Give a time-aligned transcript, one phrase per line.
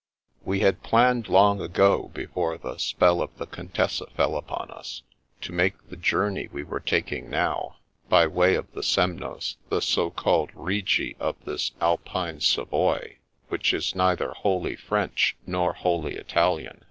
[0.43, 5.03] We had planned long ago, before the spell of the Contessa fell upon us,
[5.41, 7.75] to make the journey we were taking now,
[8.09, 13.17] by way of the Semnoz, the so called Rigi of this Alpine Savoy,
[13.49, 16.79] which is neither wholly French nor wholly Italian.